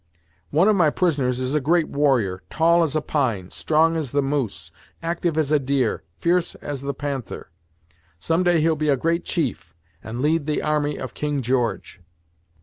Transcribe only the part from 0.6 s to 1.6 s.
of my prisoners is a